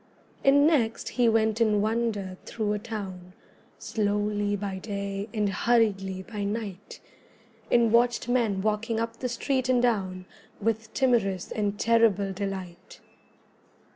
[0.43, 3.33] And next he went in wonder through a town
[3.77, 6.99] Slowly by day and hurriedly by night,
[7.69, 10.25] And watched men walking up the street and down
[10.59, 12.99] With timorous and terrible delight.